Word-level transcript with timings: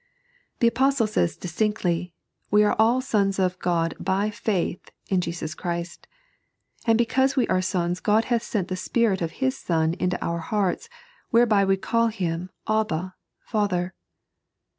12). 0.59 0.59
(3) 0.59 0.59
The 0.71 0.73
Apoetle 0.73 1.07
says 1.07 1.37
distinctly: 1.37 2.11
"We 2.49 2.63
are 2.63 2.75
all 2.79 3.01
sons 3.01 3.37
of 3.37 3.59
God 3.59 3.93
dy/dtitA 4.01 4.87
in 5.09 5.19
JeeusOhrist"; 5.19 6.05
and 6.87 6.97
because 6.97 7.35
we 7.35 7.47
are 7.49 7.61
sons 7.61 8.01
Cfod 8.01 8.23
hath 8.23 8.41
sent 8.41 8.69
the 8.69 8.75
Spirit 8.75 9.21
of 9.21 9.33
His 9.33 9.55
Son 9.59 9.93
into 9.93 10.19
our 10.19 10.39
hearts, 10.39 10.89
whereby 11.29 11.63
we 11.65 11.77
call 11.77 12.07
Him 12.07 12.49
Abba, 12.67 13.13
Father. 13.45 13.93